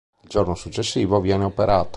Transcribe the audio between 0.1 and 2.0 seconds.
Il giorno successivo viene operato.